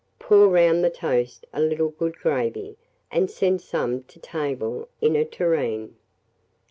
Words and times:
Pour 0.17 0.47
round 0.47 0.83
the 0.83 0.89
toast 0.89 1.45
a 1.53 1.61
little 1.61 1.89
good 1.89 2.15
gravy, 2.17 2.75
and 3.11 3.29
send 3.29 3.61
some 3.61 4.01
to 4.05 4.17
table 4.19 4.89
in 4.99 5.15
a 5.15 5.23
tureen. 5.23 5.95